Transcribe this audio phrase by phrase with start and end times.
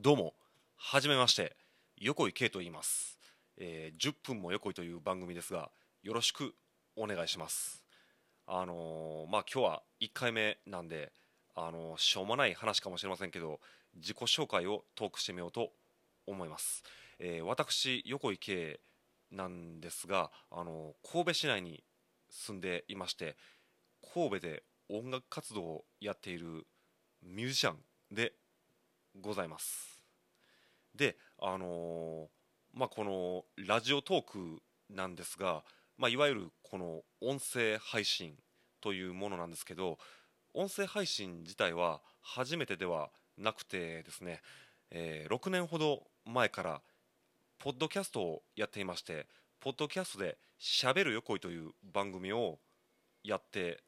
[0.00, 0.34] どうも
[0.74, 1.54] はじめまして
[1.98, 3.16] 横井圭と言います、
[3.56, 5.70] えー10分も横井という番組ですが
[6.02, 6.52] よろしく
[6.96, 7.84] お願いします。
[8.48, 11.12] あのーまあ今日は1回目なんで
[11.54, 13.60] あのーしょうもない話かもしれませんけど
[13.94, 15.70] 自己紹介をトークしてみようと
[16.26, 16.82] 思います、
[17.20, 18.80] えー私横井圭
[19.30, 21.84] なんですが、あのー神戸市内に
[22.28, 23.36] 住んでいまして
[24.12, 26.66] 神戸で音楽活動をやっている
[27.22, 27.76] ミュージシャン
[28.12, 28.32] で
[29.20, 30.00] ございます。
[30.94, 35.62] であのーまあこのラジオトークなんですが、
[35.96, 38.34] まあ、いわゆるこの音声配信
[38.80, 39.98] というものなんですけど
[40.54, 44.40] 音声配信自体は初めてではなくてですね、
[44.90, 46.82] えー6年ほど前から
[47.58, 49.26] ポッドキャストをやっていまして
[49.60, 52.58] ポッドキャストで「しゃべる横井」という番組を
[53.22, 53.82] やって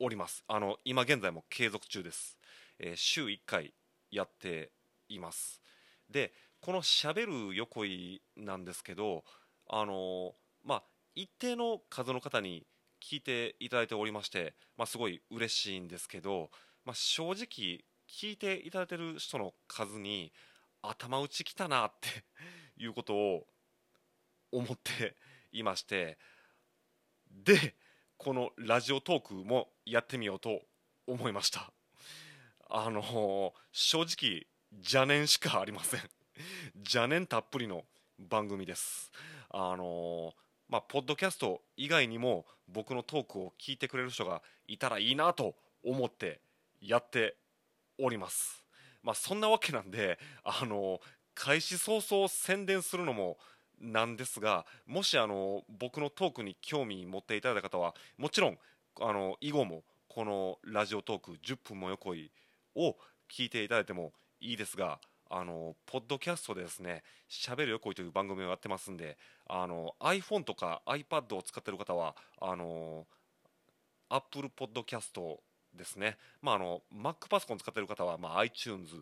[0.00, 0.42] おります。
[0.48, 2.38] あの今現在も継続中です、
[2.78, 3.74] えー週1回
[4.16, 4.72] やって
[5.08, 5.62] います。
[6.08, 9.24] でこの「しゃべる横井」なんですけど
[9.68, 12.66] あのまあ一定の数の方に
[13.00, 16.50] 聞いていただいておりまして、まあ、すごい嬉しいんですけど、
[16.84, 20.32] まあ、正直聞いていただいてる人の数に
[20.82, 22.08] 頭打ちきたなって
[22.76, 23.46] いうことを
[24.52, 25.16] 思って
[25.52, 26.18] いまして
[27.30, 27.74] で
[28.16, 30.62] このラジオトークもやってみようと
[31.06, 31.75] 思いました。
[32.68, 36.00] あの正直邪念しかありません。
[36.76, 37.84] 邪念たっぷりの
[38.18, 39.12] 番組です。
[39.50, 40.34] あの
[40.68, 46.40] まあポッドキャスト以外にも僕のトークを聞いてくれる人がいたらいいなと思って
[46.80, 47.36] やって
[47.98, 48.64] おります。
[49.02, 51.00] まあそんなわけなんであの
[51.34, 53.38] 開始早々宣伝するのも
[53.78, 58.58] なんですがもしあの僕のトークに興味持っていただいた方はもちろん
[59.00, 62.32] あの以後もこのラジオトーク10分も横井
[62.76, 62.96] を
[63.30, 73.06] 聞いていただいてもいいですがあのポッドキャストでですね「しゃべる横井」という番組をやってますんであの iPhone とか iPad を使っている方はあの
[74.08, 75.38] Apple Podcast
[75.74, 78.94] ですね、まあ、あの Mac パソコン使っている方は、まあ、iTunes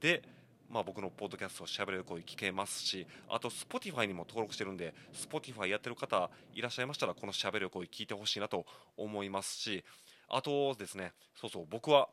[0.00, 0.22] で、
[0.68, 9.84] まあ、僕のポッドキャストをしゃべる横井聞けますしあと Spotify にも登録してるんで Spotify やってる方いらっしゃいましたらこのしゃべる横井聞いてほしいなと思いますし
[10.28, 12.08] あとですねそうそう僕は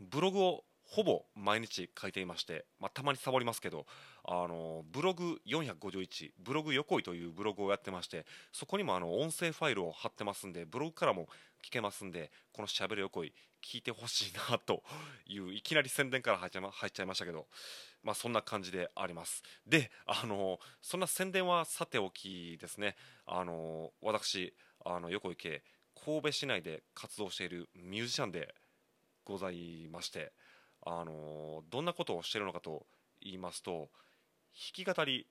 [0.00, 3.86] ブログをほぼ毎日書いていまして、まあ、たまにサボりますけど
[4.24, 11.26] あのブログ451ブログ横井というブログをやってましてそこにもあの音声ファイルを貼ってますんでブログからも
[11.64, 13.32] 聞けますんでこのしゃべる横井
[13.64, 14.82] 聞いてほしいなと
[15.26, 17.46] いういきなり宣伝から入っちゃま入っちゃいましたけど、
[18.02, 19.42] まあ、そんな感じであります。
[19.66, 22.94] であのそんな宣伝はさておきですね。
[23.26, 24.52] あの私
[24.84, 25.62] あの横井圭
[26.04, 28.54] 神戸市内で活動しているミュージシャンで
[29.24, 30.32] ございまして
[30.86, 32.86] あのどんなことをしてるのかと
[33.22, 33.88] 言いますと
[34.74, 35.26] 弾き語り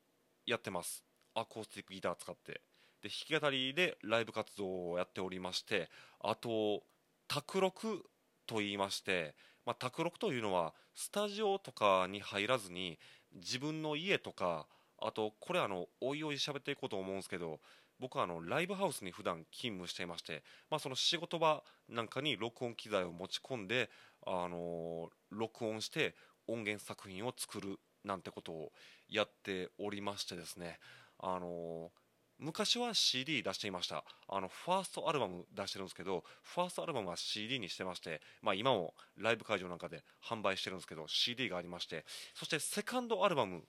[0.45, 1.03] やってます。
[1.35, 2.61] アコースティックギター使って。
[3.01, 5.89] で弾き語りでライブ活動をやっておりまして
[6.21, 6.83] あと
[7.27, 8.05] 卓録
[8.47, 12.97] と言いまして、まあ、卓録というのはスタジオとかに入らずに
[13.35, 14.67] 自分の家とか
[15.01, 17.59] あとこれあのおいおい喋っていこうと思うんですけど
[17.99, 23.89] 僕はあのライブハウスに普段勤務していまして、まあ、その仕事場なんかに録音機材を持ち込んで、
[24.25, 26.15] あの録音して
[26.47, 28.71] 音源作品を作るなんてことを
[29.09, 30.79] やっておりましてですね、
[31.19, 31.91] あの
[32.39, 34.03] 昔は CD 出していました。
[34.27, 43.63] あのファーストアルバム出してるんですけどファーストアルバムは CD にしてまして、まあ、今もライブ会場なんかで販売してるんですけど CD がありましてそしてセカンドアルバム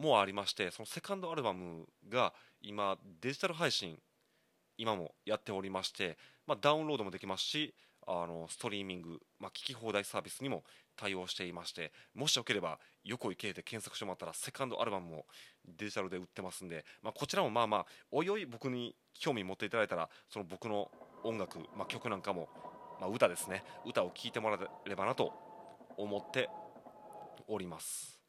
[0.00, 3.98] もありましてそのセカンドアルバムが今デジタル配信
[4.78, 6.16] 今もやっておりまして、
[6.46, 7.74] まあ、ダウンロードもできますし
[8.06, 10.64] あのストリーミング、まあ、聞き放題サービスにも
[10.96, 15.26] 対応していましてもしよければ横井圭で検索してもらったらセカンドアルバムも
[15.66, 20.90] デジタルで売ってますんで、まあ、こちらもまあまあおいおい僕に興味持っていただいたらその僕の
[21.24, 22.48] 音楽、まあ、曲なんかも、
[23.00, 23.62] まあ、歌ですね。
[23.86, 25.32] 歌を聴いてもらえればなと
[25.96, 26.48] 思って
[27.46, 28.19] おります。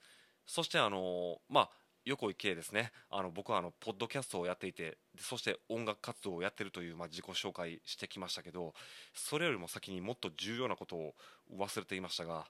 [0.51, 1.69] そしてあのまあ
[2.03, 2.92] 横井圭ですね。
[3.09, 8.74] あの僕はあのポッドキャストをやっていてそして音楽活動をやってるという、まあ、自己紹介してきましたけど
[9.13, 11.13] それよりも先にもっと重要なことを
[11.57, 12.48] 忘れていましたが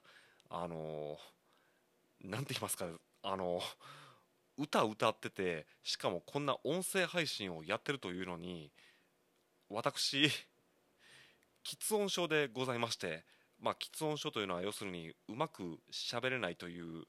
[0.50, 1.16] あの
[2.24, 2.86] なんて言いますか
[3.22, 3.60] あの
[4.58, 8.72] 歌歌っててしかもこんな音声配信をやってるというのに
[9.70, 10.28] 私
[11.64, 13.22] 喫音症でございまして
[13.60, 17.04] まあ喫音症というのは要するにうまく喋れないという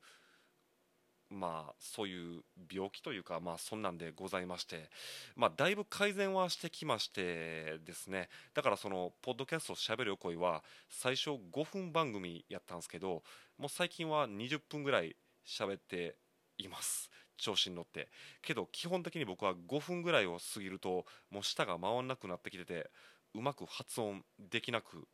[1.34, 2.42] まあ、そういう
[2.72, 4.90] 病気というか、まあ、そんなんでございまして、
[5.36, 8.30] まあ、だいぶ改善はしてきましてですね。
[8.54, 13.24] だからそのポッドキャストしゃべる声は最初5分番組やったんですけど
[13.58, 15.16] もう最近は20分ぐらい
[15.46, 16.16] 喋って
[16.58, 17.10] います。
[17.38, 18.10] 調子に乗って。
[18.42, 22.92] けど基本的に僕は5分ぐらいを過ぎるともう舌が回らなくなってきてて
[23.34, 25.08] うまく発音できなく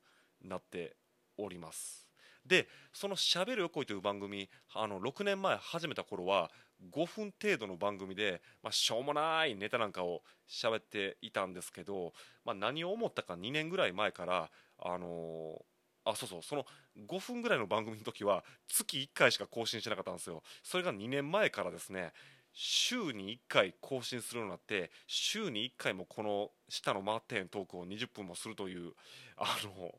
[0.43, 0.97] なって
[1.37, 2.08] おります。
[2.49, 6.51] でその「しゃべるよこい」という番組あの6年前始めた頃は
[6.91, 12.13] 5分程度の番組で、まあ、しょうもないネタなんかを喋っていたんですけど、
[12.43, 14.49] まあ、何を思ったか2年ぐらい前から
[14.79, 16.65] あのー、あそうそうその
[17.07, 20.41] 5分ぐらいの番組の時は月1回しか更新してなかったんですよ。
[20.63, 22.13] それが2年前からですね
[22.53, 28.93] 週に1回更新するようになって週に1回もこの下の回ってへんトークを20分もするという
[29.37, 29.93] あの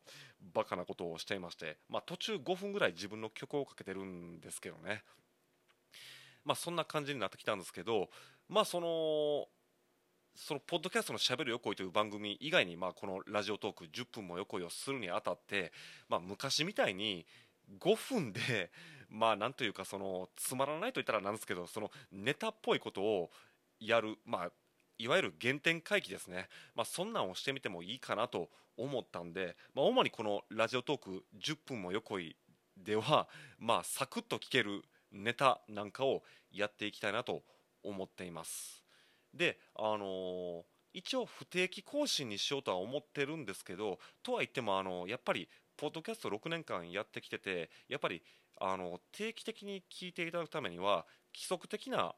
[0.55, 5.03] バカなことをしていまして、まあ、途中5分ぐらい自分の曲をかけてるんですけどね、
[6.45, 8.09] まあ、そんな感じになってきたんですけど、
[8.49, 9.47] まあ、その
[10.37, 15.73] そのポッドキャストのしゃべる横井という番組以外に、まあ、このラジオトーク10分も横井をするにあたって、
[16.09, 17.27] まあ、昔みたいに
[17.79, 18.71] 5分で、
[19.09, 23.31] まあ、なんというかそのつまらないと言ったらなんですけどそのネタっぽいことを
[23.81, 24.51] やる、まあ、
[25.01, 32.37] いわゆる原点回帰ですね、まあ、そんなんをしてみてもいいかなと思ったんで、まあ、主にこのラジオトーク10分も横井
[32.77, 33.27] では、
[33.59, 37.43] まあ、サクッと聞けるネタなんかをやっていきたいなと
[37.83, 38.85] 思っています。
[39.33, 40.63] であのー、
[40.93, 48.23] 一応不定期更新にしようとは思ってるんですけどとは言ってもあのやっぱりポッドキャスト6年間やってきててやっぱり
[48.61, 52.15] あの定期的に聞いていただくためには規則的な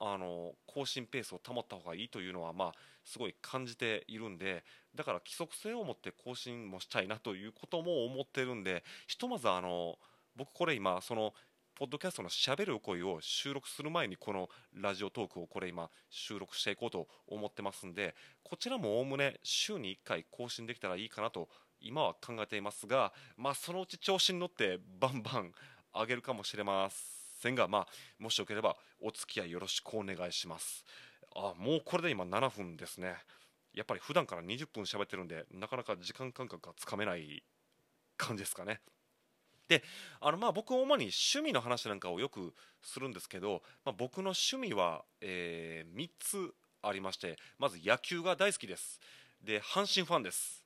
[0.00, 2.72] あの更新ペースを保った方がいいというのは、まあ、
[3.04, 4.64] すごい感じているんで
[4.94, 9.98] だから規則性を持って更新もしたいなということも思ってるんでひとまずあの
[10.36, 11.34] 僕これ今その
[11.74, 21.48] ポッドキャストのしゃべる声を収録する前にこのラジオトークをこれ今収録していこうと思ってますんでこちらもおおむね週に1回更新できたらいいかなと
[21.80, 25.52] 今は考えていますが、まあ、そのうち調子に乗ってバンバン
[25.94, 27.86] 上げるかもしれませんせんが、まあ、
[28.18, 30.84] もしよければお付き合いよろしくお願いします。
[31.34, 33.14] あもうこれで今7分ですね。
[33.72, 37.42] やっぱり普段から20分喋ってるんでなかなか時間感覚がつかめない
[38.16, 38.80] 感じですかね。
[39.68, 39.84] で
[40.20, 42.52] あのまあ僕主に趣味の話なんかをよく
[42.82, 46.52] するんですけど、まあ、僕の趣味は、えー、3つ
[46.82, 49.00] ありましてまず野球が大好きです。
[49.42, 50.59] で阪神ファンです。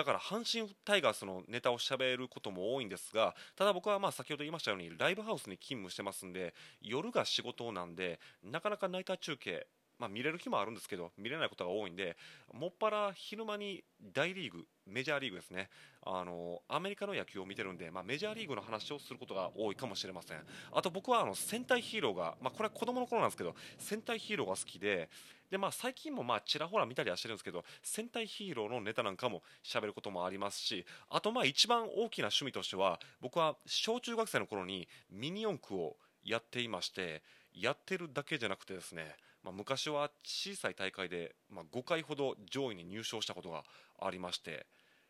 [0.00, 9.66] だから阪神タイガースのネタをしゃべることも多いんですがただ僕はまあ先ほど言いましたようにライブハウスに勤務してますんで夜が仕事なんでなかなかナイター中継
[9.98, 12.16] まあ、見れる日もあるんですけど見れないことが多いんで
[12.54, 15.68] もっぱら昼間に大リーグメジャーリーグですね。
[16.06, 20.38] あのアメリカの野球を見てるんで、まあ、メジャーリーグの話をすることが多いかもしれません。
[20.72, 25.10] あと僕はあの戦隊ヒーローが、まあ、これは子供の頃なんですけど戦隊ヒーローが好きで
[25.50, 43.64] で、まあ、最近もまあちらほら見たりはしてるんですけど戦隊ヒーローのネタなんかも喋ることもありますしあとまあ一番大きな趣味としては僕は小中学生の頃にミニ四駆をやっていましてやってるだけじゃなくてですね、まあ、昔は小さい大会で、まあ、5回ほど上位に入賞したことが
[44.00, 44.66] ありまして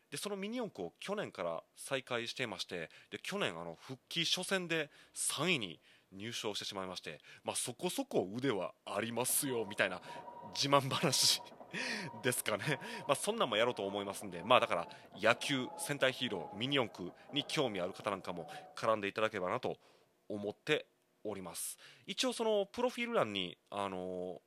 [0.09, 5.79] でそのミニ四駆を去年から再開していましてで去年あの復帰初戦で3位に
[6.11, 10.01] 入賞してしまいまして、まあ、そこそこ腕はありますよみたいな
[10.53, 11.41] 自慢話
[12.23, 19.77] ですかね、 まあ、そんなんもやろうと思いますんで、まあ、だから野球、戦隊ヒーロー、ミニ四駆に興味ある方なんかも絡んでいただければなと
[20.27, 20.87] 思って
[21.23, 21.77] おります。
[22.05, 24.41] 一応そのプロフィール欄にあの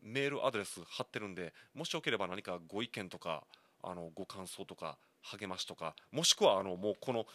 [0.00, 3.44] メールアドレス貼ってるんでもしよければ何かご意見とか
[3.82, 7.26] あのご感想とか励ましとかもしくはあのもうこの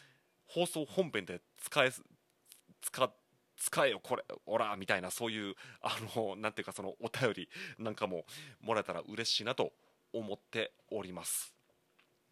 [0.48, 1.92] 放送本編で使え
[2.82, 3.27] 使って
[3.58, 4.24] 使えよこれ。
[4.46, 7.50] おらみたいなそういうあのなんていうかそのお便り
[7.80, 8.26] なんかも
[8.62, 9.74] もらえたら嬉しいなと
[10.14, 11.54] 思っております。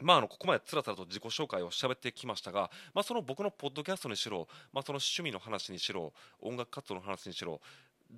[0.01, 7.62] まあ、あのここまでつらつらと自己紹介を喋ってきましたが、まあ、その僕のポッドキャストにしろ、まあ、その趣味の話にしろ音楽活動の話にしろ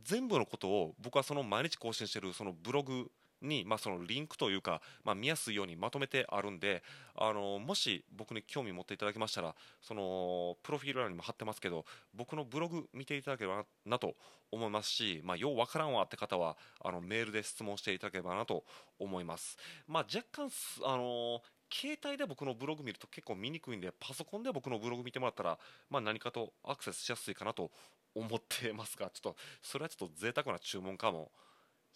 [0.04, 6.84] 全部のことを僕はその毎日更新しているそのブログに、まあ、そのリンクというか、まあ、見やすいようにまとめてあるんで
[7.16, 14.16] あのもし僕に興味持っていただけましたらそのプロフィール欄にも貼ってますけど僕のブログ見ていただければなと
[14.52, 18.64] 思いますし、まあ、ようわからんわって方はあのメールで質問していただければなと
[19.00, 19.58] 思います。
[19.88, 20.50] まあ、若干
[20.86, 27.72] あの携帯で僕のブログ見ると結構見にくいんでパソコンで僕のブログ見てもらったら、まあ、何かとアクセスしやすいかなと
[28.16, 31.32] 思ってますがちょっとそれはちょっと贅沢な注文かも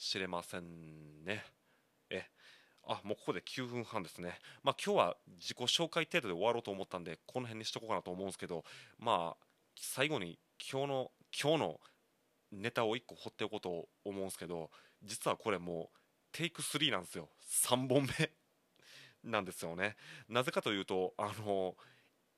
[0.02, 1.46] しれませんね。
[2.10, 2.26] え
[2.88, 4.40] あもうここで9分半ですね。
[4.64, 8.64] まあ、今日は自己紹介程度で終わろうと思ったんでこの辺にしとこうかなと思うんですけど
[8.98, 9.46] まあ
[9.80, 11.80] 最後に今日の今日の
[12.52, 14.72] ネタを1個掘っておこうと思うんですけど
[15.04, 15.98] 実はこれもう
[16.32, 17.30] テイク3なんですよ
[17.70, 18.32] 3本目
[19.24, 21.78] なんですよねなぜかというとあの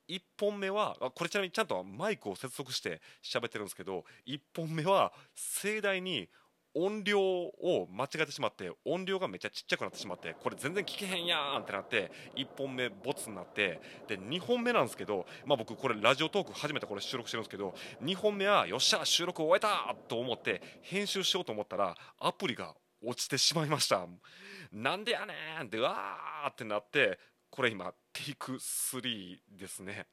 [0.08, 6.28] 1本目はこれちなみにちゃんとマイクを接続して喋ってるんですけど1本目は盛大に
[6.74, 24.06] 音量を間違えてしまって音量がめっちゃちっちゃくなってしまってこれ全然聞けへんやんってなって1本目ボツになってで2本目なんですけど、まあ、僕これラジオトーク初めてこれ収録してるんですけど2本目はよっしゃ収録終えたと思って編集しようと思ったらアプリが落ちてしまいました。
[24.72, 27.18] なんでやねんってうわーってなって
[27.50, 30.06] これ今テイク3ですね。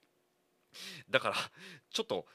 [1.10, 1.36] だから
[1.90, 2.26] ちょっと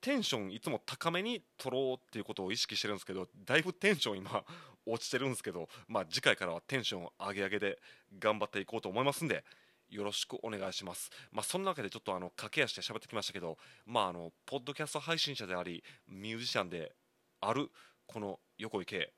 [0.00, 4.44] テンションいつも高めに取ろうっていうことを意識してるんですけどだいぶテンション今
[4.86, 7.78] 落ちてるんですけどまあ次回からはテンション上げ上げで
[8.18, 9.44] 頑張っていこうと思いますんで
[9.90, 11.10] よろしくお願いします。
[11.32, 16.92] まあそんなわけでちょっとあの駆け足で喋ってきましたけどまああのポッドキャスト配信者でありミュージシャンで
[17.40, 17.70] ある
[18.06, 19.12] この横井圭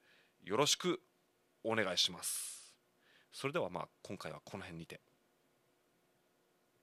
[0.45, 1.01] よろしく
[1.65, 2.73] お願いします。
[3.33, 5.01] それではまあ今回はこの辺にて。